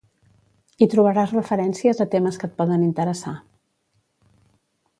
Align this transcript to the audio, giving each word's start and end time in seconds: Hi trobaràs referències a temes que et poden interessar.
Hi 0.81 0.85
trobaràs 0.93 1.33
referències 1.35 2.01
a 2.05 2.07
temes 2.15 2.41
que 2.43 2.49
et 2.51 2.55
poden 2.63 2.87
interessar. 2.89 3.35